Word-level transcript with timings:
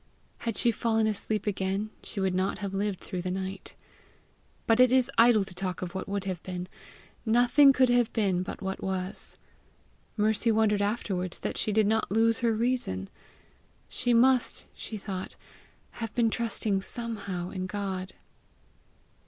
Had 0.39 0.57
she 0.57 0.71
fallen 0.71 1.05
asleep 1.05 1.45
again, 1.45 1.91
she 2.01 2.19
would 2.19 2.33
not 2.33 2.57
have 2.57 2.73
lived 2.73 3.01
through 3.01 3.21
the 3.21 3.29
night. 3.29 3.75
But 4.65 4.79
it 4.79 4.91
is 4.91 5.11
idle 5.15 5.45
to 5.45 5.53
talk 5.53 5.83
of 5.83 5.93
what 5.93 6.09
would 6.09 6.23
have 6.23 6.41
been; 6.41 6.67
nothing 7.23 7.71
could 7.71 7.89
have 7.89 8.11
been 8.11 8.41
but 8.41 8.63
what 8.63 8.81
was. 8.81 9.37
Mercy 10.17 10.51
wondered 10.51 10.81
afterwards 10.81 11.37
that 11.41 11.55
she 11.55 11.71
did 11.71 11.85
not 11.85 12.09
lose 12.11 12.39
her 12.39 12.55
reason. 12.55 13.11
She 13.89 14.11
must, 14.11 14.65
she 14.73 14.97
thought, 14.97 15.35
have 15.91 16.11
been 16.15 16.31
trusting 16.31 16.81
somehow 16.81 17.51
in 17.51 17.67
God. 17.67 18.13